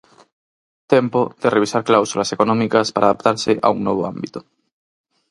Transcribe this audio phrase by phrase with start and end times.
[0.93, 4.39] Tempo de revisar cláusulas económicas para adaptarse a un novo ámbito.